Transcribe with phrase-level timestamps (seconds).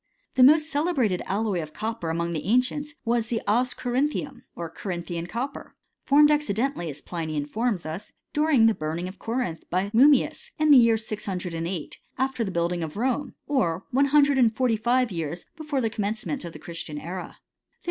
[0.33, 5.27] The most celebrated alloy of copper among the ancients, was the as corinthium, or Corinthian
[5.27, 8.65] cop* per, formed accidentally, as Pliny informs us, during*.
[8.65, 13.35] the burning of Corinth by Mummius in the year 608^ after the building of Rome,
[13.45, 17.37] or one hundred and forty five years before the commencement of the Christian era.